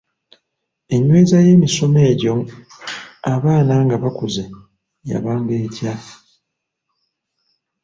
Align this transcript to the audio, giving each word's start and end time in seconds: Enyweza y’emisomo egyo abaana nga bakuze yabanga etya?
Enyweza 0.95 1.37
y’emisomo 1.47 1.99
egyo 2.11 2.33
abaana 3.33 3.73
nga 3.85 3.95
bakuze 4.03 4.43
yabanga 5.09 5.53
etya? 5.65 5.93